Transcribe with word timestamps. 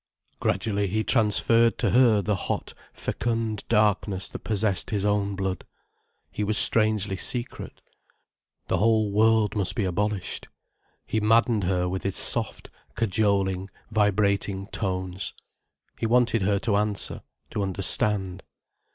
Gradually 0.39 0.87
he 0.87 1.03
transferred 1.03 1.77
to 1.77 1.91
her 1.91 2.23
the 2.23 2.35
hot, 2.35 2.73
fecund 2.91 3.63
darkness 3.69 4.27
that 4.29 4.39
possessed 4.39 4.89
his 4.89 5.05
own 5.05 5.35
blood. 5.35 5.63
He 6.31 6.43
was 6.43 6.57
strangely 6.57 7.15
secret. 7.15 7.81
The 8.65 8.79
whole 8.79 9.11
world 9.11 9.55
must 9.55 9.75
be 9.75 9.83
abolished. 9.83 10.47
He 11.05 11.19
maddened 11.19 11.65
her 11.65 11.87
with 11.87 12.01
his 12.01 12.17
soft, 12.17 12.69
cajoling, 12.95 13.69
vibrating 13.91 14.65
tones. 14.71 15.35
He 15.99 16.07
wanted 16.07 16.41
her 16.41 16.57
to 16.61 16.77
answer, 16.77 17.21
to 17.51 17.61
understand. 17.61 18.41